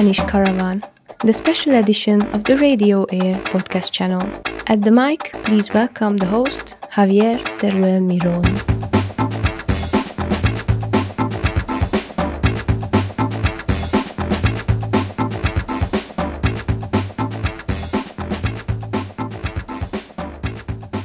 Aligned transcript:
Spanish 0.00 0.20
Caravan, 0.20 0.82
the 1.26 1.32
special 1.34 1.74
edition 1.74 2.22
of 2.32 2.44
the 2.44 2.56
Radio 2.56 3.04
Air 3.12 3.36
podcast 3.52 3.90
channel. 3.90 4.22
At 4.66 4.82
the 4.82 4.90
mic, 4.90 5.34
please 5.42 5.74
welcome 5.74 6.16
the 6.16 6.24
host, 6.24 6.78
Javier 6.90 7.36
Teruel 7.58 8.00
Miron. 8.00 8.89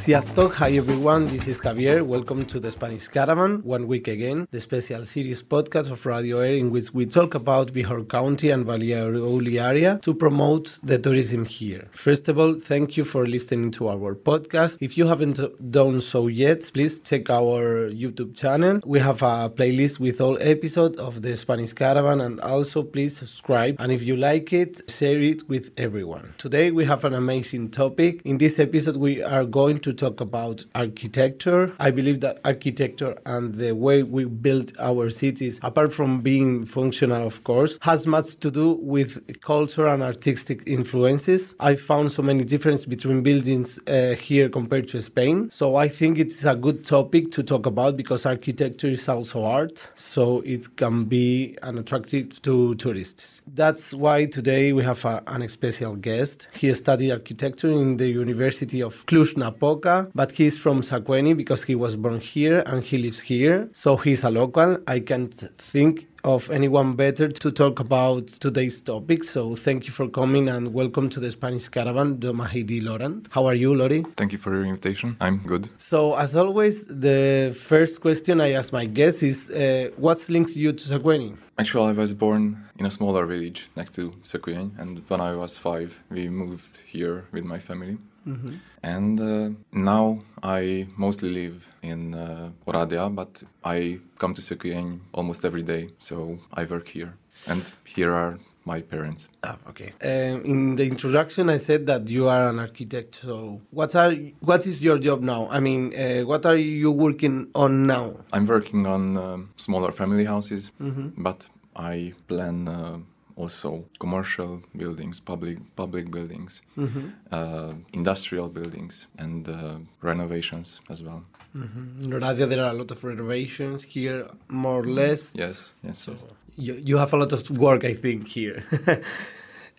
Sziasztok! 0.05 0.53
Hi 0.53 0.77
everyone, 0.77 1.25
this 1.25 1.47
is 1.47 1.59
Javier. 1.61 2.01
Welcome 2.01 2.45
to 2.45 2.59
the 2.59 2.71
Spanish 2.71 3.07
Caravan, 3.07 3.61
one 3.63 3.87
week 3.87 4.07
again, 4.07 4.47
the 4.51 4.59
special 4.59 5.03
series 5.03 5.41
podcast 5.41 5.89
of 5.89 6.05
Radio 6.05 6.41
Air 6.41 6.57
in 6.57 6.69
which 6.69 6.93
we 6.93 7.07
talk 7.07 7.33
about 7.33 7.73
Bihor 7.73 8.07
County 8.07 8.51
and 8.51 8.67
Valladolid 8.67 9.55
area 9.55 9.97
to 10.03 10.13
promote 10.13 10.77
the 10.83 10.99
tourism 10.99 11.43
here. 11.43 11.87
First 11.91 12.29
of 12.29 12.37
all, 12.37 12.53
thank 12.53 12.97
you 12.97 13.03
for 13.03 13.25
listening 13.25 13.71
to 13.71 13.87
our 13.87 14.13
podcast. 14.13 14.77
If 14.79 14.95
you 14.95 15.07
haven't 15.07 15.39
done 15.71 16.01
so 16.01 16.27
yet, 16.27 16.69
please 16.71 16.99
check 16.99 17.31
our 17.31 17.89
YouTube 17.89 18.35
channel. 18.37 18.81
We 18.85 18.99
have 18.99 19.23
a 19.23 19.49
playlist 19.49 19.99
with 19.99 20.21
all 20.21 20.37
episodes 20.39 20.99
of 20.99 21.23
the 21.23 21.35
Spanish 21.35 21.73
Caravan 21.73 22.21
and 22.21 22.39
also 22.41 22.83
please 22.83 23.17
subscribe 23.17 23.77
and 23.79 23.91
if 23.91 24.03
you 24.03 24.17
like 24.17 24.53
it, 24.53 24.87
share 24.87 25.19
it 25.19 25.49
with 25.49 25.71
everyone. 25.77 26.35
Today 26.37 26.69
we 26.69 26.85
have 26.85 27.05
an 27.05 27.15
amazing 27.15 27.71
topic. 27.71 28.21
In 28.23 28.37
this 28.37 28.59
episode 28.59 28.97
we 28.97 29.23
are 29.23 29.45
going 29.45 29.79
to 29.79 29.94
talk 29.95 30.21
about 30.21 30.63
architecture. 30.75 31.73
I 31.79 31.91
believe 31.91 32.19
that 32.21 32.39
architecture 32.43 33.17
and 33.25 33.53
the 33.53 33.73
way 33.73 34.03
we 34.03 34.25
build 34.25 34.73
our 34.79 35.09
cities, 35.09 35.59
apart 35.63 35.93
from 35.93 36.21
being 36.21 36.65
functional, 36.65 37.25
of 37.25 37.43
course, 37.43 37.77
has 37.81 38.05
much 38.05 38.37
to 38.37 38.51
do 38.51 38.67
with 38.81 39.11
culture 39.41 39.87
and 39.87 40.03
artistic 40.03 40.63
influences. 40.67 41.55
I 41.59 41.75
found 41.75 42.11
so 42.11 42.21
many 42.21 42.43
differences 42.43 42.85
between 42.85 43.23
buildings 43.23 43.79
uh, 43.87 44.15
here 44.15 44.49
compared 44.49 44.87
to 44.89 45.01
Spain. 45.01 45.49
So 45.51 45.75
I 45.75 45.87
think 45.87 46.19
it's 46.19 46.43
a 46.43 46.55
good 46.55 46.83
topic 46.83 47.31
to 47.31 47.43
talk 47.43 47.65
about 47.65 47.97
because 47.97 48.25
architecture 48.25 48.89
is 48.89 49.07
also 49.07 49.43
art. 49.43 49.89
So 49.95 50.41
it 50.41 50.75
can 50.75 51.05
be 51.05 51.57
an 51.63 51.77
attractive 51.77 52.41
to 52.43 52.75
tourists. 52.75 53.41
That's 53.47 53.93
why 53.93 54.25
today 54.25 54.73
we 54.73 54.83
have 54.83 55.03
a, 55.05 55.23
an 55.27 55.47
special 55.49 55.95
guest. 55.95 56.47
He 56.53 56.73
studied 56.73 57.11
architecture 57.11 57.71
in 57.71 57.97
the 57.97 58.07
University 58.07 58.81
of 58.81 59.05
Cluj-Napoca 59.05 59.84
but 60.13 60.31
he's 60.31 60.57
from 60.57 60.81
Sacueni 60.81 61.35
because 61.35 61.63
he 61.63 61.75
was 61.75 61.95
born 61.95 62.19
here 62.19 62.63
and 62.65 62.83
he 62.83 62.97
lives 62.97 63.21
here. 63.21 63.69
So 63.71 63.97
he's 63.97 64.23
a 64.23 64.29
local. 64.29 64.77
I 64.87 64.99
can't 64.99 65.33
think 65.33 66.07
of 66.23 66.49
anyone 66.49 66.95
better 66.95 67.27
to 67.29 67.51
talk 67.51 67.79
about 67.79 68.27
today's 68.27 68.81
topic. 68.81 69.23
So 69.23 69.55
thank 69.55 69.85
you 69.85 69.91
for 69.91 70.07
coming 70.07 70.49
and 70.49 70.73
welcome 70.73 71.07
to 71.09 71.19
the 71.19 71.31
Spanish 71.31 71.67
Caravan, 71.69 72.17
Domahidi 72.17 72.81
Lóránd. 72.81 73.27
How 73.29 73.45
are 73.45 73.53
you, 73.53 73.73
Lóri? 73.73 74.03
Thank 74.17 74.31
you 74.31 74.39
for 74.39 74.51
your 74.53 74.65
invitation. 74.65 75.17
I'm 75.21 75.37
good. 75.45 75.69
So 75.77 76.15
as 76.15 76.35
always, 76.35 76.85
the 76.85 77.55
first 77.55 78.01
question 78.01 78.41
I 78.41 78.53
ask 78.53 78.73
my 78.73 78.85
guests 78.85 79.21
is, 79.21 79.51
uh, 79.51 79.91
what 79.97 80.27
links 80.29 80.57
you 80.57 80.73
to 80.73 80.83
Sacueni? 80.83 81.37
Actually, 81.57 81.91
I 81.91 81.93
was 81.93 82.13
born 82.13 82.57
in 82.79 82.85
a 82.85 82.91
smaller 82.91 83.25
village 83.25 83.69
next 83.77 83.93
to 83.95 84.11
Sacueni, 84.23 84.77
and 84.77 85.03
when 85.07 85.21
I 85.21 85.35
was 85.35 85.57
five, 85.57 86.03
we 86.09 86.27
moved 86.27 86.79
here 86.85 87.25
with 87.31 87.45
my 87.45 87.59
family. 87.59 87.97
Mm-hmm. 88.27 88.55
And 88.83 89.21
uh, 89.21 89.49
now 89.71 90.19
I 90.41 90.87
mostly 90.97 91.29
live 91.29 91.67
in 91.81 92.13
uh, 92.13 92.51
Oradea, 92.67 93.13
but 93.13 93.43
I 93.63 93.99
come 94.19 94.33
to 94.33 94.41
Sacueni 94.41 94.99
almost 95.13 95.45
every 95.45 95.63
day, 95.63 95.89
so 95.97 96.39
I 96.53 96.65
work 96.65 96.89
here. 96.89 97.13
And 97.47 97.63
here 97.85 98.13
are 98.13 98.39
my 98.65 98.81
parents. 98.81 99.29
Ah, 99.43 99.57
okay. 99.69 99.93
Um, 100.01 100.43
in 100.43 100.75
the 100.75 100.85
introduction, 100.85 101.49
I 101.49 101.57
said 101.57 101.85
that 101.85 102.09
you 102.09 102.27
are 102.27 102.49
an 102.49 102.59
architect. 102.59 103.15
So, 103.15 103.61
what 103.71 103.95
are 103.95 104.11
what 104.39 104.65
is 104.65 104.81
your 104.81 104.97
job 104.97 105.21
now? 105.21 105.47
I 105.49 105.59
mean, 105.59 105.93
uh, 105.93 106.21
what 106.25 106.45
are 106.45 106.57
you 106.57 106.91
working 106.91 107.49
on 107.53 107.85
now? 107.85 108.15
I'm 108.33 108.47
working 108.47 108.85
on 108.87 109.17
um, 109.17 109.49
smaller 109.55 109.91
family 109.91 110.25
houses, 110.25 110.71
mm-hmm. 110.81 111.09
but 111.21 111.47
I 111.75 112.13
plan 112.27 112.67
uh, 112.67 112.97
also 113.35 113.85
commercial 113.99 114.61
buildings, 114.75 115.19
public 115.19 115.57
public 115.75 116.11
buildings, 116.11 116.61
mm-hmm. 116.77 117.09
uh, 117.31 117.73
industrial 117.93 118.49
buildings, 118.49 119.07
and 119.17 119.49
uh, 119.49 119.77
renovations 120.01 120.81
as 120.89 121.01
well. 121.03 121.23
Mm-hmm. 121.55 122.03
In 122.03 122.11
Oradea, 122.11 122.49
there 122.49 122.63
are 122.63 122.71
a 122.71 122.73
lot 122.73 122.91
of 122.91 123.03
renovations 123.03 123.83
here, 123.83 124.27
more 124.49 124.81
or 124.81 124.83
less. 124.83 125.31
Yes, 125.35 125.71
yes. 125.83 125.99
So 125.99 126.11
yes. 126.11 126.25
You, 126.57 126.73
you 126.75 126.97
have 126.97 127.13
a 127.13 127.17
lot 127.17 127.33
of 127.33 127.49
work, 127.57 127.83
I 127.83 127.93
think, 127.93 128.27
here. 128.27 128.63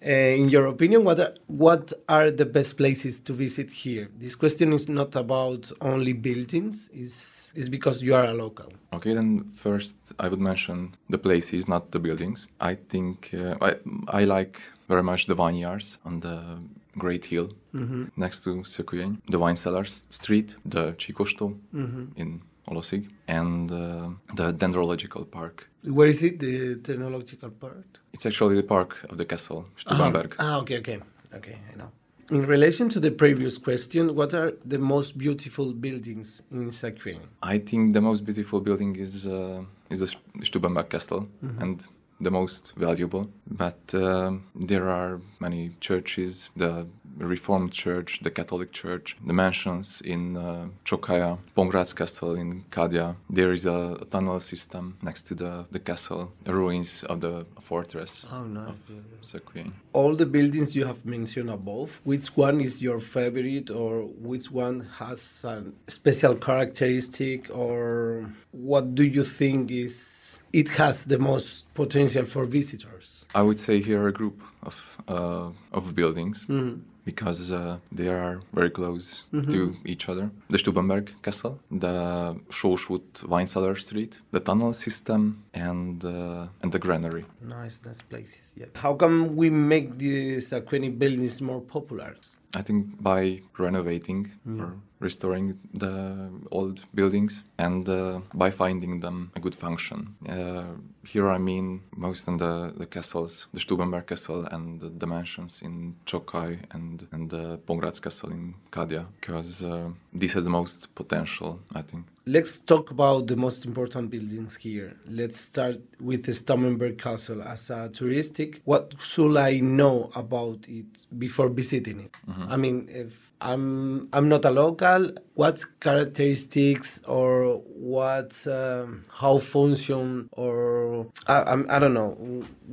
Uh, 0.05 0.11
in 0.11 0.49
your 0.51 0.67
opinion, 0.67 1.05
what 1.05 1.19
are, 1.19 1.34
what 1.47 1.93
are 2.09 2.31
the 2.31 2.45
best 2.45 2.77
places 2.77 3.21
to 3.23 3.33
visit 3.33 3.73
here? 3.73 4.09
This 4.19 4.34
question 4.34 4.73
is 4.73 4.89
not 4.89 5.17
about 5.17 5.73
only 5.81 6.12
buildings; 6.12 6.91
is 6.93 7.51
is 7.55 7.69
because 7.71 8.03
you 8.03 8.15
are 8.15 8.27
a 8.27 8.35
local. 8.35 8.71
Okay, 8.93 9.15
then 9.15 9.51
first 9.56 9.97
I 10.19 10.29
would 10.29 10.41
mention 10.41 10.95
the 11.09 11.19
places, 11.19 11.67
not 11.67 11.93
the 11.93 11.99
buildings. 11.99 12.47
I 12.61 12.75
think 12.75 13.31
uh, 13.33 13.56
I 13.61 13.77
I 14.09 14.25
like 14.25 14.61
very 14.89 15.03
much 15.03 15.27
the 15.27 15.35
vineyards 15.35 15.99
on 16.05 16.21
the 16.21 16.59
Great 16.99 17.25
Hill 17.27 17.49
mm-hmm. 17.75 18.05
next 18.17 18.45
to 18.45 18.62
Sacueni, 18.65 19.19
the 19.29 19.39
wine 19.39 19.56
cellars 19.56 20.06
street, 20.11 20.56
the 20.65 20.93
Csíkostó 20.93 21.56
mm-hmm. 21.75 22.05
in 22.17 22.43
Olosig, 22.69 23.09
and 23.28 23.71
uh, 23.71 24.09
the 24.34 24.53
dendrological 24.53 25.31
park. 25.31 25.69
Where 25.84 26.09
is 26.09 26.22
it, 26.22 26.41
the 26.41 26.77
dendrological 26.77 27.50
park? 27.60 27.87
It's 28.12 28.27
actually 28.27 28.56
the 28.56 28.62
park 28.62 28.97
of 29.10 29.16
the 29.19 29.25
castle, 29.25 29.66
Stubenberg. 29.77 30.34
Ah, 30.38 30.54
ah, 30.54 30.60
okay, 30.60 30.78
okay. 30.78 30.99
Okay, 31.34 31.59
I 31.72 31.78
know. 31.78 31.91
In 32.31 32.44
relation 32.44 32.88
to 32.88 32.99
the 32.99 33.10
previous 33.10 33.56
question, 33.56 34.15
what 34.16 34.34
are 34.34 34.53
the 34.65 34.78
most 34.78 35.16
beautiful 35.16 35.72
buildings 35.72 36.43
in 36.50 36.71
Sacueni? 36.71 37.21
I 37.43 37.59
think 37.59 37.93
the 37.93 38.00
most 38.00 38.25
beautiful 38.25 38.60
building 38.60 38.97
is 38.97 39.26
uh, 39.26 39.62
is 39.91 40.00
the 40.00 40.10
Stubenberg 40.41 40.88
Castle, 40.88 41.28
mm-hmm. 41.44 41.62
and 41.62 41.87
the 42.21 42.31
most 42.31 42.72
valuable. 42.77 43.31
But 43.47 43.94
uh, 43.94 44.32
there 44.54 44.88
are 44.88 45.21
many 45.41 45.72
churches, 45.81 46.49
the 46.56 46.87
Reformed 47.19 47.72
Church, 47.72 48.21
the 48.22 48.31
Catholic 48.31 48.72
Church, 48.72 49.16
the 49.25 49.32
mansions 49.32 50.03
in 50.04 50.37
uh, 50.37 50.69
Csokaj, 50.84 51.38
Pongrácz 51.56 51.94
Castle 51.94 52.34
in 52.34 52.65
Kadia. 52.71 53.16
There 53.31 53.53
is 53.53 53.66
a, 53.66 53.97
a, 54.00 54.05
tunnel 54.05 54.38
system 54.41 54.99
next 55.03 55.22
to 55.28 55.34
the, 55.34 55.66
the 55.71 55.78
castle, 55.78 56.32
the 56.44 56.55
ruins 56.55 57.05
of 57.05 57.21
the 57.21 57.47
fortress 57.60 58.26
oh, 58.31 58.44
nice. 58.44 58.69
of 58.69 59.43
yeah, 59.55 59.65
All 59.93 60.15
the 60.15 60.26
buildings 60.26 60.76
you 60.76 60.84
have 60.84 61.05
mentioned 61.06 61.50
above, 61.50 62.00
which 62.05 62.37
one 62.37 62.60
is 62.60 62.82
your 62.82 63.00
favorite 63.00 63.71
or 63.71 64.03
which 64.03 64.50
one 64.50 64.88
has 64.99 65.44
a 65.44 65.65
special 65.88 66.34
characteristic 66.34 67.49
or 67.50 68.31
what 68.53 68.94
do 68.94 69.05
you 69.05 69.25
think 69.25 69.71
is 69.71 70.41
it 70.61 70.69
has 70.81 71.05
the 71.05 71.19
most 71.19 71.50
potential 71.75 72.25
for 72.25 72.44
visitors? 72.47 73.27
I 73.34 73.43
would 73.43 73.59
say 73.59 73.75
here 73.89 74.09
a 74.09 74.12
group 74.12 74.39
of 74.62 74.77
uh, 75.09 75.49
of 75.78 75.94
buildings. 75.94 76.47
Mm-hmm 76.49 76.77
because 77.06 77.53
uh, 77.53 77.78
they 77.93 78.09
are 78.09 78.41
very 78.53 78.69
close 78.69 79.22
mm-hmm. 79.33 79.53
to 79.53 79.77
each 79.84 80.09
other. 80.09 80.28
The 80.50 80.59
Stubenberg 80.59 81.06
Castle, 81.22 81.61
the 81.71 82.37
Sósút 82.50 83.25
Wine 83.28 83.47
Cellar 83.47 83.77
Street, 83.77 84.19
the 84.33 84.41
tunnel 84.41 84.72
system, 84.72 85.44
and 85.55 86.05
uh, 86.05 86.62
and 86.62 86.73
the 86.73 86.81
granary. 86.81 87.25
Nice, 87.41 87.81
nice 87.87 88.03
places. 88.03 88.55
Yeah. 88.56 88.67
How 88.75 88.94
can 88.94 89.37
we 89.37 89.50
make 89.50 89.99
these 89.99 90.53
aquatic 90.53 90.99
buildings 90.99 91.41
more 91.41 91.61
popular? 91.61 92.17
I 92.56 92.62
think 92.62 93.00
by 93.00 93.43
renovating 93.58 94.32
mm. 94.47 94.61
or 94.62 94.70
restoring 94.98 95.58
the 95.75 96.31
old 96.50 96.84
buildings 96.94 97.44
and 97.58 97.88
uh, 97.88 98.20
by 98.32 98.50
finding 98.50 99.00
them 99.00 99.31
a 99.37 99.40
good 99.40 99.54
function. 99.54 100.16
Uh, 100.28 100.64
here 101.06 101.29
I 101.31 101.38
mean 101.38 101.82
most 101.97 102.29
of 102.29 102.38
the, 102.38 102.73
the 102.76 102.87
castles, 102.87 103.47
the 103.53 103.61
Stubenberg 103.61 104.06
Castle 104.06 104.44
and 104.47 104.81
the, 104.81 104.88
the 104.88 105.06
mansions 105.06 105.62
in 105.62 105.97
Csokaj 106.06 106.58
and, 106.73 107.06
and 107.12 107.31
the 107.31 107.58
Pongrácz 107.67 108.00
Castle 108.03 108.31
in 108.31 108.55
Kadia, 108.70 109.06
because 109.20 109.64
uh, 109.64 109.91
this 110.12 110.32
has 110.32 110.44
the 110.44 110.50
most 110.50 110.94
potential, 110.94 111.61
I 111.75 111.82
think. 111.82 112.06
Let's 112.29 112.58
talk 112.58 112.91
about 112.91 113.29
the 113.29 113.37
most 113.37 113.64
important 113.64 114.11
buildings 114.11 114.56
here. 114.56 114.97
Let's 115.06 115.41
start 115.41 115.81
with 116.00 116.25
the 116.25 116.32
Stubenberg 116.32 116.99
Castle. 116.99 117.41
As 117.41 117.70
a 117.70 117.88
touristic, 117.88 118.61
what 118.64 118.94
should 119.00 119.37
I 119.37 119.61
know 119.61 120.11
about 120.14 120.67
it 120.69 121.05
before 121.17 121.49
visiting 121.49 122.00
it? 122.00 122.11
Mm-hmm. 122.29 122.53
I 122.53 122.56
mean, 122.56 122.88
if 122.91 123.32
I'm 123.41 124.08
I'm 124.12 124.29
not 124.29 124.44
a 124.44 124.50
local. 124.50 125.11
What 125.35 125.62
characteristics 125.81 127.00
or 127.06 127.58
what 127.58 128.47
um, 128.47 129.05
how 129.11 129.38
function 129.38 130.29
or 130.32 130.95
I, 131.26 131.37
I'm, 131.52 131.62
I 131.69 131.78
don't 131.78 131.94
know. 131.94 132.10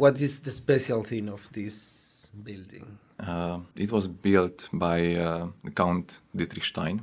What 0.01 0.15
is 0.21 0.41
the 0.41 0.51
special 0.51 1.03
thing 1.03 1.29
of 1.29 1.41
this 1.51 2.29
building? 2.43 2.87
Uh, 3.19 3.59
it 3.75 3.91
was 3.91 4.07
built 4.07 4.67
by 4.73 5.15
uh, 5.15 5.47
Count 5.75 6.19
Dietrichstein 6.35 6.95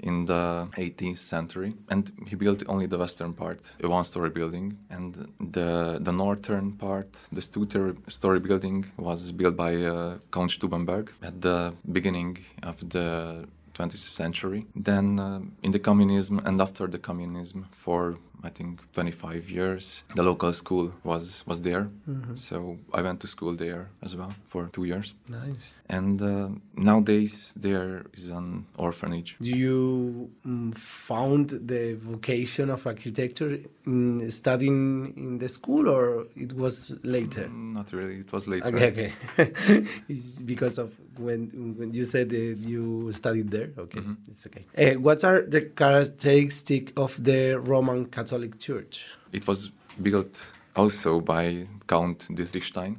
in 0.00 0.26
the 0.26 0.68
18th 0.76 1.18
century, 1.18 1.74
and 1.88 2.12
he 2.28 2.36
built 2.36 2.62
only 2.68 2.86
the 2.86 2.98
western 2.98 3.32
part, 3.32 3.60
a 3.82 3.88
one-story 3.88 4.30
building, 4.30 4.66
and 4.90 5.10
the 5.40 5.98
the 6.00 6.12
northern 6.12 6.72
part, 6.72 7.08
the 7.32 7.42
two-story 7.42 8.40
building, 8.40 8.86
was 8.98 9.32
built 9.32 9.56
by 9.56 9.72
uh, 9.74 10.18
Count 10.30 10.50
Stubenberg. 10.50 11.08
At 11.22 11.40
the 11.40 11.72
beginning 11.90 12.38
of 12.62 12.76
the 12.94 13.48
20th 13.78 13.96
century. 13.96 14.66
Then, 14.74 15.18
uh, 15.20 15.40
in 15.62 15.70
the 15.72 15.78
communism 15.78 16.40
and 16.44 16.60
after 16.60 16.86
the 16.88 16.98
communism, 16.98 17.66
for 17.70 18.18
I 18.42 18.50
think 18.50 18.80
25 18.92 19.50
years, 19.50 20.04
the 20.14 20.22
local 20.22 20.52
school 20.52 20.92
was 21.04 21.42
was 21.46 21.62
there. 21.62 21.88
So 22.34 22.78
I 22.94 23.02
went 23.02 23.20
to 23.20 23.26
school 23.26 23.56
there 23.56 23.90
as 24.02 24.14
well 24.14 24.32
for 24.44 24.68
two 24.72 24.84
years. 24.84 25.14
Nice. 25.28 25.74
And 25.88 26.22
uh, 26.22 26.48
nowadays 26.76 27.52
there 27.56 28.06
is 28.12 28.30
an 28.30 28.66
orphanage. 28.76 29.36
Do 29.40 29.50
you 29.50 30.30
found 30.72 31.50
the 31.50 31.94
vocation 31.94 32.70
of 32.70 32.86
architecture 32.86 33.58
in 33.86 34.30
studying 34.30 35.12
in 35.16 35.38
the 35.38 35.48
school, 35.48 35.88
or 35.88 36.26
it 36.36 36.52
was 36.54 36.92
later? 37.02 37.48
Not 37.48 37.92
really. 37.92 38.20
It 38.20 38.32
was 38.32 38.48
later. 38.48 38.66
Okay, 38.68 39.12
okay. 39.38 39.84
it's 40.08 40.38
because 40.40 40.78
of 40.78 40.94
when 41.18 41.74
when 41.78 41.92
you 41.92 42.04
said 42.04 42.30
that 42.30 42.58
you 42.66 43.10
studied 43.12 43.50
there. 43.50 43.70
Okay, 43.78 44.00
it's 44.30 44.46
okay. 44.46 44.64
Uh, 44.76 44.98
what 45.00 45.24
are 45.24 45.42
the 45.42 45.62
characteristics 45.62 46.92
of 46.96 47.22
the 47.22 47.54
Roman 47.58 48.06
Catholic 48.06 48.58
Church? 48.58 49.06
It 49.32 49.46
was 49.46 49.70
built 50.00 50.44
also 50.76 51.20
by 51.20 51.66
Count 51.86 52.28
Dietrichstein 52.30 52.98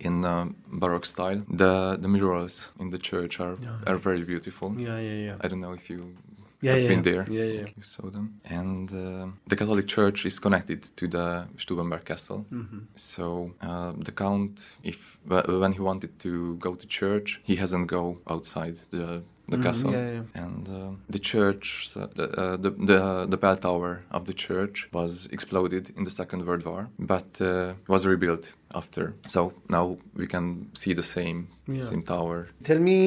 in 0.00 0.24
uh, 0.24 0.46
Baroque 0.66 1.06
style. 1.06 1.42
The 1.48 1.96
the 2.00 2.08
murals 2.08 2.68
in 2.78 2.90
the 2.90 2.98
church 2.98 3.40
are 3.40 3.54
are 3.86 3.96
very 3.96 4.24
beautiful. 4.24 4.74
Yeah, 4.78 4.98
yeah, 4.98 5.18
yeah. 5.26 5.36
I 5.40 5.48
don't 5.48 5.60
know 5.60 5.72
if 5.72 5.88
you 5.90 6.16
Yeah, 6.62 6.72
have 6.72 6.82
yeah, 6.82 6.88
been 6.88 7.02
there. 7.02 7.24
yeah, 7.30 7.44
yeah. 7.44 7.66
You 7.76 7.82
saw 7.82 8.10
them. 8.10 8.40
And 8.44 8.90
uh, 8.92 9.28
the 9.46 9.56
Catholic 9.56 9.86
Church 9.86 10.26
is 10.26 10.38
connected 10.38 10.82
to 10.96 11.08
the 11.08 11.48
Stubenberg 11.56 12.04
Castle. 12.04 12.44
Mm-hmm. 12.52 12.80
So 12.96 13.52
uh, 13.62 13.92
the 13.96 14.12
count, 14.12 14.72
if 14.82 15.18
when 15.24 15.72
he 15.72 15.80
wanted 15.80 16.18
to 16.20 16.56
go 16.56 16.74
to 16.74 16.86
church, 16.86 17.40
he 17.44 17.56
hasn't 17.56 17.86
go 17.86 18.18
outside 18.28 18.74
the 18.90 19.22
the 19.50 19.58
castle. 19.58 19.90
Mm-hmm. 19.92 20.14
yeah, 20.14 20.22
yeah. 20.36 20.44
And 20.44 20.68
uh, 20.68 20.90
the 21.08 21.18
church, 21.32 21.88
so 21.90 21.98
the, 22.18 22.24
uh, 22.42 22.56
the 22.64 22.70
the 22.90 23.00
the 23.32 23.36
bell 23.36 23.56
tower 23.56 23.92
of 24.10 24.22
the 24.24 24.34
church 24.46 24.88
was 24.92 25.26
exploded 25.36 25.84
in 25.96 26.04
the 26.04 26.10
Second 26.20 26.40
World 26.46 26.64
War, 26.64 26.82
but 26.98 27.40
uh, 27.40 27.74
was 27.88 28.04
rebuilt 28.06 28.44
after. 28.74 29.04
So 29.26 29.52
now 29.68 29.98
we 30.20 30.26
can 30.26 30.46
see 30.74 30.92
the 30.94 31.02
same 31.16 31.40
Yeah. 31.66 31.82
same 31.92 32.02
tower 32.02 32.38
Tell 32.68 32.80
me 32.80 33.00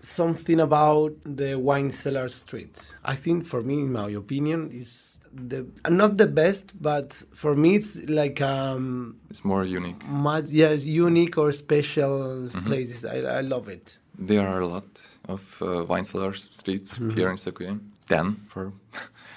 something 0.00 0.60
about 0.60 1.12
the 1.40 1.50
wine 1.68 1.90
cellar 1.90 2.28
streets. 2.28 2.80
I 3.14 3.16
think 3.24 3.38
for 3.46 3.60
me, 3.62 3.74
in 3.86 3.90
my 3.92 4.10
opinion, 4.24 4.60
is 4.82 5.20
the 5.50 5.60
not 5.88 6.12
the 6.22 6.26
best, 6.42 6.66
but 6.90 7.08
for 7.42 7.52
me 7.62 7.70
it's 7.78 7.92
like 8.20 8.38
um 8.56 8.84
It's 9.32 9.44
more 9.44 9.64
unique. 9.78 10.02
much 10.28 10.46
yes 10.62 10.84
unique 11.06 11.36
or 11.42 11.52
special 11.52 12.48
places. 12.68 13.04
I, 13.04 13.16
I 13.38 13.42
love 13.54 13.66
it. 13.78 13.98
There 14.28 14.46
are 14.52 14.60
a 14.60 14.66
lot 14.76 14.88
of 15.30 15.42
uh, 15.62 15.84
wine 15.84 16.04
cellar 16.04 16.32
streets 16.34 16.96
here 17.14 17.30
in 17.30 17.36
Sacueni. 17.36 17.80
Ten 18.06 18.26
for 18.48 18.72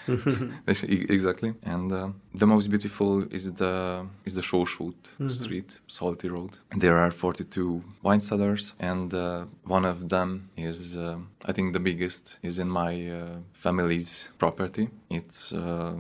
exactly. 0.78 1.54
And 1.64 1.92
uh, 1.92 2.10
the 2.34 2.46
most 2.46 2.70
beautiful 2.70 3.24
is 3.34 3.52
the 3.54 4.06
is 4.26 4.36
the 4.36 4.42
Sósút 4.42 4.96
Street, 5.32 5.80
Salty 5.88 6.28
Road. 6.30 6.58
There 6.76 6.98
are 6.98 7.12
42 7.12 7.84
wine 8.02 8.22
cellars, 8.22 8.74
and 8.80 9.14
uh, 9.14 9.46
one 9.66 9.86
of 9.86 10.10
them 10.10 10.50
is, 10.58 10.98
uh, 10.98 11.18
I 11.46 11.52
think, 11.54 11.74
the 11.74 11.80
biggest 11.80 12.40
is 12.42 12.60
in 12.60 12.70
my 12.70 13.10
uh, 13.10 13.38
family's 13.54 14.30
property. 14.38 14.90
It's 15.10 15.54
uh, 15.54 15.96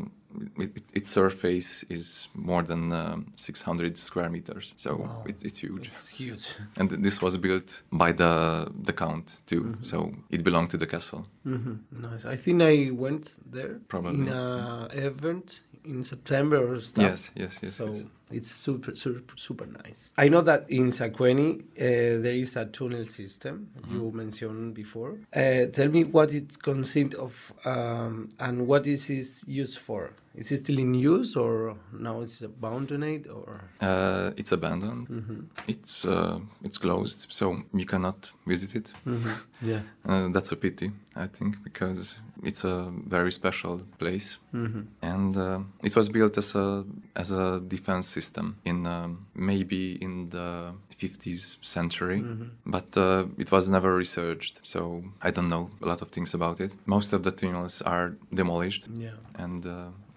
it, 0.57 0.71
it, 0.77 0.83
its 0.93 1.09
surface 1.09 1.83
is 1.89 2.27
more 2.33 2.63
than 2.63 2.91
um, 2.91 3.33
600 3.35 3.97
square 3.97 4.29
meters, 4.29 4.73
so 4.77 5.07
it's 5.25 5.43
it's 5.43 5.57
huge 5.59 5.87
It's 5.87 6.09
huge. 6.09 6.55
and 6.77 6.89
this 6.89 7.21
was 7.21 7.37
built 7.37 7.81
by 7.91 8.11
the 8.13 8.67
the 8.83 8.93
count 8.93 9.41
too 9.45 9.75
so 9.81 10.13
it 10.29 10.43
belonged 10.43 10.69
to 10.71 10.77
the 10.77 10.87
castle 10.87 11.25
hmm 11.43 11.75
Nice. 11.91 12.25
I 12.25 12.35
think 12.37 12.61
I 12.61 12.91
went 12.91 13.35
there 13.51 13.79
Probably. 13.87 14.27
in 14.27 14.27
a 14.29 14.87
event 14.91 15.61
in 15.85 16.03
September 16.03 16.57
or 16.73 16.79
stuff. 16.81 17.03
yes 17.03 17.31
yes 17.35 17.59
yes, 17.61 17.75
so 17.75 17.85
yes. 17.93 18.03
it's 18.31 18.49
super, 18.51 18.95
super, 18.95 19.35
super 19.37 19.65
nice. 19.83 20.13
I 20.17 20.29
know 20.29 20.41
that 20.41 20.69
in 20.69 20.91
Sacueni 20.91 21.49
uh, 21.59 22.21
there 22.23 22.33
is 22.45 22.55
a 22.55 22.65
tunnel 22.65 23.05
system 23.05 23.67
you 23.91 24.11
mentioned 24.11 24.73
before. 24.73 25.19
Uh, 25.35 25.65
tell 25.77 25.89
me 25.89 26.03
what 26.05 26.33
it 26.33 26.57
consists 26.63 27.15
of 27.15 27.53
um, 27.65 28.29
and 28.39 28.65
what 28.65 28.87
is 28.87 29.09
it 29.09 29.27
used 29.47 29.77
for. 29.77 30.11
Is 30.35 30.51
it 30.51 30.57
still 30.61 30.79
in 30.79 30.93
use 30.95 31.35
or 31.35 31.75
now 31.91 32.21
it's 32.21 32.41
abandoned 32.41 33.27
or? 33.27 33.61
Uh, 33.81 34.31
it's 34.35 34.51
abandoned. 34.51 35.07
Mm-hmm. 35.07 35.39
it's 35.67 36.05
uh, 36.05 36.39
it's 36.63 36.77
closed 36.77 37.25
so 37.29 37.43
you 37.73 37.85
cannot 37.85 38.31
visit 38.47 38.75
it. 38.75 38.93
Yeah. 39.61 39.81
uh, 40.05 40.27
that's 40.33 40.51
a 40.51 40.55
pity 40.55 40.91
i 41.15 41.27
think 41.27 41.63
because 41.63 42.15
it's 42.43 42.63
a 42.65 42.91
very 43.07 43.31
special 43.31 43.81
place. 43.99 44.37
And 45.01 45.37
uh, 45.37 45.59
it 45.83 45.95
was 45.95 46.09
built 46.09 46.37
as 46.37 46.55
a 46.55 46.83
as 47.15 47.31
a 47.31 47.59
defense 47.75 48.07
system 48.09 48.57
in 48.65 48.85
um, 48.87 49.27
maybe 49.35 49.83
in 50.01 50.29
the 50.29 50.73
50s 50.99 51.57
century. 51.61 52.21
But 52.65 52.97
uh, 52.97 53.25
it 53.37 53.51
was 53.51 53.69
never 53.69 53.95
researched 53.95 54.55
so 54.63 55.03
i 55.21 55.29
don't 55.31 55.47
know 55.47 55.69
a 55.81 55.85
lot 55.91 56.01
of 56.01 56.09
things 56.11 56.33
about 56.33 56.59
it. 56.59 56.71
Most 56.85 57.13
of 57.13 57.21
the 57.23 57.31
tunnels 57.31 57.81
are 57.85 58.07
demolished. 58.33 58.87
Yeah. 59.05 59.15
and 59.43 59.65
uh, 59.65 59.71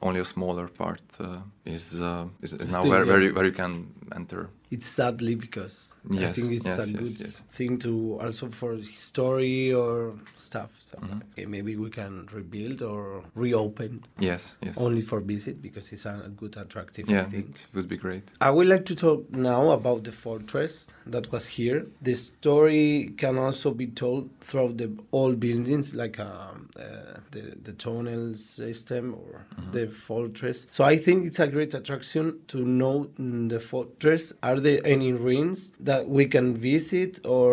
only 0.06 0.20
a 0.20 0.24
smaller 0.24 0.68
part 0.68 1.02
uh, 1.20 1.40
is, 1.66 2.00
uh, 2.00 2.26
is 2.42 2.52
is 2.52 2.68
now 2.72 2.80
Still, 2.80 2.90
where, 2.90 3.04
yeah. 3.04 3.12
where, 3.12 3.22
you, 3.22 3.34
where 3.34 3.44
you 3.44 3.52
can 3.52 3.72
enter 4.14 4.48
It's 4.70 4.86
sadly 4.86 5.34
because 5.36 5.94
I 6.10 6.32
think 6.32 6.52
it's 6.52 6.66
yes, 6.66 6.78
a 6.78 6.86
yes, 6.90 6.98
good 7.02 7.20
yes. 7.20 7.42
thing 7.52 7.78
to 7.84 8.18
also 8.22 8.48
for 8.50 8.74
history 8.76 9.72
or 9.72 10.14
stuff. 10.36 10.70
So 10.90 10.96
Mm-hmm. 10.96 11.18
okay, 11.32 11.46
maybe 11.46 11.76
we 11.76 11.90
can 11.90 12.26
rebuild 12.32 12.80
or 12.92 13.22
reopen 13.34 13.92
yes 14.18 14.56
yes 14.62 14.78
only 14.78 15.02
for 15.02 15.20
visit 15.20 15.60
because 15.60 15.92
it's 15.92 16.06
a 16.06 16.30
good 16.40 16.56
attractive. 16.56 17.04
yeah 17.10 17.28
it 17.32 17.66
would 17.74 17.88
be 17.94 17.98
great 18.06 18.22
I 18.40 18.50
would 18.56 18.68
like 18.74 18.84
to 18.86 18.94
talk 18.94 19.20
now 19.30 19.62
about 19.72 20.04
the 20.04 20.12
fortress 20.12 20.86
that 21.14 21.30
was 21.32 21.44
here. 21.58 21.86
The 22.02 22.14
story 22.14 23.12
can 23.22 23.36
also 23.46 23.68
be 23.82 23.86
told 24.02 24.22
throughout 24.40 24.76
the 24.82 24.90
old 25.12 25.38
buildings, 25.46 25.94
like 26.02 26.18
um, 26.18 26.70
uh, 26.78 27.20
the 27.34 27.42
the 27.66 27.72
tunnel 27.84 28.34
system 28.34 29.04
or 29.22 29.32
the 29.72 29.84
fortress. 30.08 30.66
So 30.70 30.80
I 30.92 30.96
think 31.04 31.26
it's 31.28 31.40
a 31.40 31.46
great 31.56 31.72
attraction 31.80 32.24
to 32.52 32.58
know 32.80 32.96
mm, 33.18 33.48
the 33.52 33.60
fortress. 33.72 34.24
Are 34.48 34.58
there 34.66 34.80
any 34.84 35.10
ruins 35.28 35.72
that 35.90 36.02
we 36.16 36.24
can 36.34 36.46
visit, 36.72 37.12
or 37.24 37.52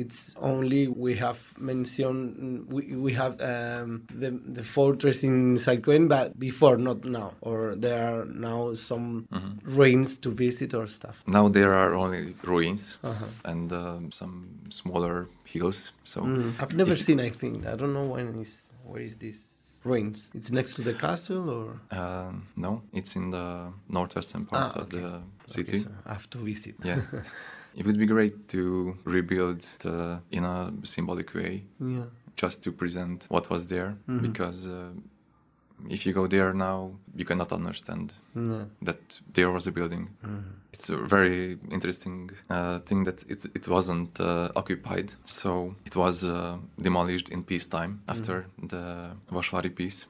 it's 0.00 0.34
only 0.52 0.82
we 1.04 1.12
have 1.26 1.38
mentioned 1.72 2.22
mm, 2.36 2.66
we, 2.74 2.82
we 3.06 3.12
have 3.22 3.34
um, 3.52 3.88
the 4.22 4.30
the 4.58 4.64
fortress 4.76 5.18
in 5.30 5.34
Sacueni, 5.64 6.08
but 6.16 6.26
before, 6.48 6.76
not 6.88 7.04
now, 7.04 7.30
or 7.48 7.58
there 7.84 8.00
are 8.10 8.24
now 8.48 8.74
some 8.90 9.08
ruins 9.78 10.18
to 10.24 10.28
visit 10.46 10.70
or 10.74 10.86
stuff. 10.98 11.16
now 11.38 11.44
there 11.56 11.72
are 11.82 11.92
only 12.02 12.22
ruins 12.52 12.82
Uh-huh. 13.02 13.50
and 13.52 13.72
um, 13.72 14.10
some 14.20 14.34
smaller 14.80 15.16
hills 15.54 15.78
so 16.12 16.18
I've 16.60 16.74
never 16.82 16.96
seen. 17.06 17.18
I 17.20 17.30
think 17.40 17.54
I 17.66 17.74
don't 17.80 17.94
know 17.98 18.08
when 18.14 18.26
is 18.44 18.52
where 18.88 19.02
is 19.08 19.14
this 19.24 19.38
ruins. 19.90 20.30
It's 20.34 20.50
next 20.50 20.74
to 20.76 20.82
the 20.82 20.94
castle 20.94 21.48
or 21.58 21.66
um, 21.98 22.34
no 22.56 22.82
it's 22.92 23.16
in 23.16 23.30
the 23.30 23.72
northwestern 23.88 24.44
part 24.46 24.72
Ah, 24.76 24.80
of 24.82 24.88
the 24.90 25.22
city 25.46 25.76
Okay, 25.76 25.78
so 25.84 25.90
I 26.10 26.12
have 26.12 26.28
to 26.30 26.38
visit. 26.38 26.74
yeah 26.84 27.00
it 27.78 27.84
would 27.86 27.98
be 27.98 28.06
great 28.06 28.34
to 28.48 28.60
rebuild 29.04 29.60
the, 29.78 30.20
in 30.30 30.44
a 30.44 30.72
symbolic 30.82 31.34
way 31.34 31.64
yeah. 31.80 32.06
just 32.42 32.62
to 32.64 32.72
present 32.72 33.26
what 33.28 33.48
was 33.50 33.66
there 33.66 33.90
Mm-hmm. 34.08 34.26
because 34.32 34.66
uh, 34.68 34.90
if 35.88 36.06
you 36.06 36.12
go 36.14 36.26
there 36.26 36.52
now 36.54 36.78
you 37.18 37.24
cannot 37.24 37.52
understand 37.52 38.14
No. 38.34 38.66
that 38.82 39.20
there 39.34 39.50
was 39.50 39.66
a 39.66 39.72
building 39.72 40.08
Mm-hmm. 40.24 40.52
It's 40.76 40.90
a 40.90 40.98
very 40.98 41.56
interesting 41.70 42.30
uh, 42.50 42.80
thing 42.80 43.04
that 43.04 43.22
it, 43.30 43.46
it 43.54 43.66
wasn't 43.66 44.20
uh, 44.20 44.50
occupied 44.54 45.14
so 45.24 45.74
it 45.86 45.96
was 45.96 46.22
uh, 46.22 46.58
demolished 46.78 47.30
in 47.30 47.44
peacetime 47.44 48.02
after 48.08 48.46
the 48.62 49.16
Vasvári 49.32 49.74
peace 49.74 50.06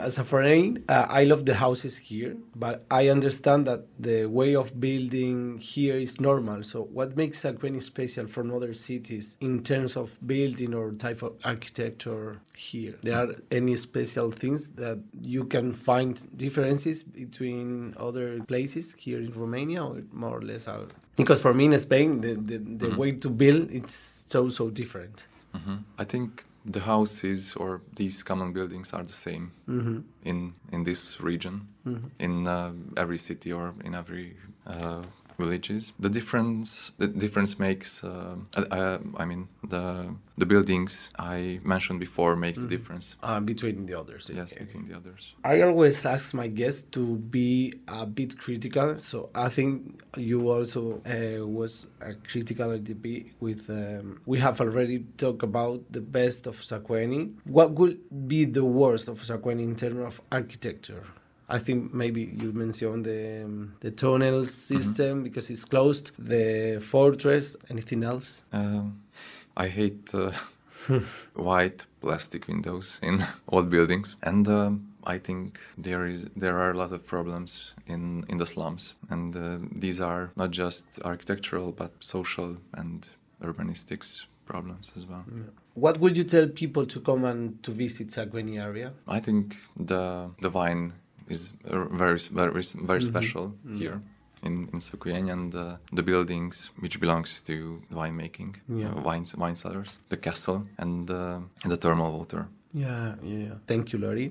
As 0.00 0.18
a 0.18 0.24
foreign, 0.24 0.84
uh, 0.88 1.06
I 1.08 1.24
love 1.24 1.46
the 1.46 1.54
houses 1.54 1.98
here, 1.98 2.36
but 2.56 2.84
I 2.90 3.08
understand 3.08 3.66
that 3.66 3.86
the 3.98 4.26
way 4.26 4.56
of 4.56 4.78
building 4.80 5.58
here 5.58 5.96
is 5.96 6.20
normal. 6.20 6.62
So, 6.64 6.82
what 6.82 7.16
makes 7.16 7.42
Sacueni 7.42 7.80
special 7.80 8.26
from 8.26 8.52
other 8.52 8.74
cities 8.74 9.36
in 9.40 9.62
terms 9.62 9.96
of 9.96 10.18
building 10.26 10.74
or 10.74 10.92
type 10.92 11.22
of 11.22 11.34
architecture 11.44 12.40
here? 12.56 12.94
There 13.02 13.16
are 13.16 13.34
any 13.50 13.76
special 13.76 14.30
things 14.30 14.70
that 14.70 14.98
you 15.22 15.44
can 15.44 15.72
find 15.72 16.14
differences 16.36 17.02
between 17.02 17.94
other 17.96 18.40
places 18.44 18.94
here 18.98 19.20
in 19.20 19.32
Romania, 19.32 19.84
or 19.94 19.98
it 19.98 20.12
more 20.12 20.36
or 20.38 20.42
less. 20.42 20.68
I'll, 20.68 20.86
because 21.16 21.40
for 21.40 21.54
me 21.54 21.64
in 21.64 21.78
Spain, 21.78 22.20
the 22.20 22.34
the, 22.34 22.58
the 22.58 22.86
Mhm. 22.88 22.96
way 22.96 23.12
to 23.12 23.28
build 23.30 23.70
it's 23.70 24.24
so 24.28 24.48
so 24.48 24.70
different. 24.70 25.26
hmm 25.52 25.76
I 25.98 26.04
think 26.04 26.44
the 26.72 26.80
houses 26.80 27.54
or 27.56 27.80
these 27.96 28.24
common 28.24 28.52
buildings 28.52 28.92
are 28.92 29.04
the 29.04 29.12
same 29.28 29.50
hmm 29.66 29.98
in 30.24 30.54
in 30.72 30.84
this 30.84 31.20
region, 31.20 31.60
Mhm. 31.86 32.10
in 32.18 32.46
uh, 32.46 32.72
every 32.96 33.18
city 33.18 33.52
or 33.52 33.74
in 33.84 33.94
every 33.94 34.36
uh, 34.66 35.02
villages. 35.38 35.92
The 35.98 36.08
difference 36.08 36.92
the 36.98 37.06
difference 37.08 37.58
makes. 37.58 38.02
Uh, 38.04 38.36
I, 38.56 38.62
I, 38.78 38.98
I 39.22 39.24
mean 39.24 39.48
the 39.68 40.14
the 40.36 40.46
buildings 40.46 41.10
I 41.18 41.60
mentioned 41.64 42.00
before 42.00 42.34
makes 42.36 42.58
Mhm. 42.58 42.62
the 42.62 42.68
difference. 42.76 43.16
Uh, 43.22 43.40
between 43.40 43.86
the 43.86 43.94
others. 43.94 44.30
Yes, 44.34 44.52
okay. 44.52 44.64
between 44.64 44.88
the 44.88 44.96
others. 44.96 45.34
I 45.44 45.62
always 45.62 46.04
ask 46.04 46.34
my 46.34 46.48
guests 46.48 46.82
to 46.96 47.16
be 47.16 47.72
a 47.88 48.04
bit 48.06 48.38
critical, 48.38 48.98
so 48.98 49.30
I 49.34 49.48
think 49.48 50.02
you 50.16 50.50
also 50.50 51.02
uh, 51.06 51.46
was 51.46 51.86
a 52.00 52.14
critical 52.14 52.72
at 52.72 52.84
the 52.84 52.94
bit 52.94 53.26
with. 53.40 53.68
Um, 53.70 54.20
we 54.26 54.38
have 54.40 54.60
already 54.60 55.04
talked 55.18 55.42
about 55.42 55.80
the 55.90 56.00
best 56.00 56.46
of 56.46 56.56
Sacueni. 56.60 57.32
What 57.44 57.72
would 57.78 57.98
be 58.28 58.44
the 58.44 58.64
worst 58.64 59.08
of 59.08 59.20
Sacueni 59.22 59.62
in 59.62 59.76
terms 59.76 60.00
of 60.10 60.20
architecture? 60.32 61.04
I 61.48 61.58
think 61.58 61.92
maybe 61.92 62.22
you 62.22 62.52
mentioned 62.52 63.04
the 63.04 63.44
um, 63.44 63.74
the 63.80 63.90
tunnel 63.90 64.46
system 64.46 65.22
because 65.22 65.50
it's 65.50 65.64
closed, 65.64 66.10
the 66.18 66.80
fortress. 66.80 67.56
Anything 67.68 68.04
else? 68.04 68.42
Um, 68.52 69.02
I 69.56 69.68
hate 69.68 70.14
uh, 70.14 70.32
white 71.34 71.86
plastic 72.00 72.48
windows 72.48 72.98
in 73.02 73.24
old 73.48 73.68
buildings, 73.68 74.16
and 74.22 74.48
um, 74.48 74.94
I 75.04 75.18
think 75.18 75.60
there 75.76 76.06
is 76.06 76.26
there 76.34 76.58
are 76.58 76.70
a 76.70 76.76
lot 76.76 76.92
of 76.92 77.06
problems 77.06 77.74
in 77.86 78.24
in 78.28 78.38
the 78.38 78.46
slums, 78.46 78.94
and 79.10 79.36
uh, 79.36 79.58
these 79.70 80.00
are 80.00 80.30
not 80.36 80.50
just 80.50 80.98
architectural 81.04 81.72
but 81.72 81.92
social 82.00 82.56
and 82.72 83.08
urbanistics 83.42 84.26
problems 84.46 84.92
as 84.96 85.06
well. 85.06 85.24
What 85.74 85.98
would 86.00 86.16
you 86.16 86.24
tell 86.24 86.46
people 86.48 86.86
to 86.86 87.00
come 87.00 87.24
and 87.24 87.62
to 87.62 87.70
visit 87.70 88.08
Sacueni 88.08 88.58
area? 88.58 88.92
I 89.06 89.20
think 89.20 89.56
the 89.76 90.30
the 90.40 90.50
wine 90.50 90.92
is 91.28 91.50
very 91.64 92.18
very 92.28 92.62
very 92.86 93.00
Mhm. 93.00 93.08
special 93.12 93.54
Mm. 93.66 93.78
here. 93.78 94.00
In, 94.42 94.68
in 94.74 94.80
Sacueni 94.80 95.30
and 95.32 95.54
uh, 95.54 95.76
the 95.90 96.02
buildings 96.02 96.70
which 96.82 97.00
belongs 97.00 97.40
to 97.42 97.80
winemaking, 97.90 98.56
Yeah. 98.68 98.90
uh, 98.92 99.00
wines, 99.02 99.34
wine 99.36 99.56
cellars, 99.56 99.98
the 100.10 100.18
castle 100.18 100.66
and, 100.76 101.10
uh, 101.10 101.40
and 101.62 101.72
the 101.72 101.78
thermal 101.78 102.12
water. 102.18 102.46
Yeah, 102.74 103.14
yeah. 103.22 103.38
yeah. 103.46 103.54
Thank 103.66 103.92
you, 103.94 103.98
Lóri. 104.00 104.26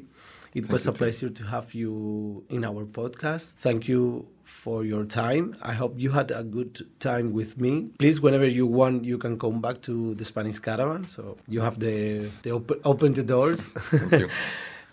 It 0.53 0.65
Thank 0.65 0.71
was 0.71 0.85
a 0.85 0.91
too. 0.91 0.97
pleasure 0.99 1.29
to 1.29 1.43
have 1.45 1.73
you 1.73 2.43
in 2.49 2.63
our 2.63 2.85
podcast. 2.85 3.55
Thank 3.59 3.87
you 3.87 4.27
for 4.43 4.85
your 4.85 5.05
time. 5.05 5.55
I 5.63 5.73
hope 5.73 5.95
you 5.97 6.11
had 6.11 6.29
a 6.29 6.43
good 6.43 6.85
time 6.99 7.33
with 7.33 7.59
me. 7.59 7.89
Please, 7.97 8.21
whenever 8.21 8.45
you 8.45 8.67
want, 8.67 9.05
you 9.05 9.17
can 9.17 9.39
come 9.39 9.61
back 9.61 9.81
to 9.83 10.13
the 10.13 10.25
Spanish 10.25 10.59
Caravan. 10.59 11.07
So 11.07 11.37
you 11.47 11.61
have 11.61 11.79
the, 11.79 12.29
the 12.43 12.51
open, 12.51 12.77
open 12.85 13.13
the 13.13 13.23
doors. 13.23 13.61
Thank 13.89 14.11
you. 14.11 14.29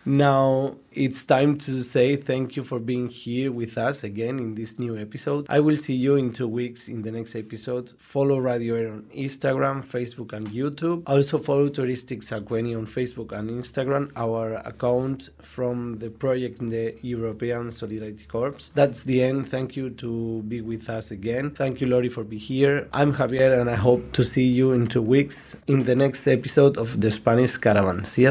Now 0.05 0.77
it's 0.93 1.27
time 1.27 1.57
to 1.59 1.83
say 1.83 2.17
thank 2.17 2.57
you 2.57 2.65
for 2.65 2.79
being 2.79 3.09
here 3.09 3.53
with 3.53 3.77
us 3.77 4.03
again 4.03 4.39
in 4.39 4.55
this 4.55 4.79
new 4.79 4.97
episode. 4.97 5.47
I 5.49 5.61
will 5.61 5.77
see 5.77 5.95
you 5.95 6.17
in 6.17 6.33
two 6.33 6.49
weeks 6.49 6.89
in 6.89 7.03
the 7.03 7.11
next 7.11 7.37
episode. 7.37 7.93
Follow 7.99 8.39
Radio 8.39 8.77
Air 8.77 8.93
on 8.93 9.03
Instagram, 9.15 9.85
Facebook, 9.85 10.33
and 10.33 10.49
YouTube. 10.49 11.03
Also 11.07 11.39
follow 11.39 11.69
Touristic 11.69 12.23
Sacueni 12.23 12.77
on 12.77 12.87
Facebook 12.87 13.33
and 13.33 13.51
Instagram, 13.51 14.11
our 14.17 14.55
account 14.65 15.29
from 15.43 15.99
the 15.99 16.11
project 16.11 16.61
in 16.61 16.71
the 16.71 16.97
European 17.03 17.71
Solidarity 17.71 18.25
Corps. 18.25 18.71
That's 18.75 19.05
the 19.05 19.23
end. 19.23 19.49
Thank 19.49 19.77
you 19.77 19.91
to 19.91 20.43
be 20.49 20.61
with 20.61 20.89
us 20.89 21.11
again. 21.11 21.51
Thank 21.51 21.81
you, 21.81 21.87
Lóri, 21.87 22.11
for 22.11 22.25
being 22.25 22.41
here. 22.41 22.89
I'm 22.93 23.13
Javier, 23.13 23.61
and 23.61 23.69
I 23.69 23.77
hope 23.77 24.13
to 24.13 24.25
see 24.25 24.47
you 24.47 24.73
in 24.73 24.87
two 24.87 25.03
weeks 25.03 25.57
in 25.67 25.85
the 25.85 25.95
next 25.95 26.27
episode 26.27 26.79
of 26.79 27.01
the 27.01 27.11
Spanish 27.11 27.59
Caravan. 27.59 28.05
See 28.07 28.23
you, 28.23 28.31